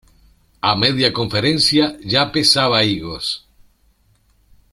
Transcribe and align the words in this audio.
A 0.69 0.75
media 0.75 1.13
conferencia 1.13 1.95
ya 2.01 2.31
pesaba 2.31 2.83
higos. 2.83 3.45